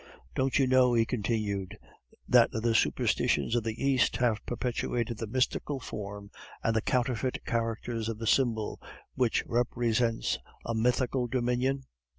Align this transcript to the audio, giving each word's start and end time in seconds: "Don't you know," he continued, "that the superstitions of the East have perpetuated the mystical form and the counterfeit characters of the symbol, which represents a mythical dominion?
"Don't 0.33 0.57
you 0.57 0.65
know," 0.65 0.93
he 0.95 1.05
continued, 1.05 1.77
"that 2.27 2.49
the 2.51 2.73
superstitions 2.73 3.55
of 3.55 3.63
the 3.63 3.79
East 3.85 4.17
have 4.17 4.43
perpetuated 4.47 5.19
the 5.19 5.27
mystical 5.27 5.79
form 5.79 6.31
and 6.63 6.75
the 6.75 6.81
counterfeit 6.81 7.45
characters 7.45 8.09
of 8.09 8.17
the 8.17 8.25
symbol, 8.25 8.81
which 9.13 9.45
represents 9.45 10.39
a 10.65 10.73
mythical 10.73 11.27
dominion? 11.27 11.83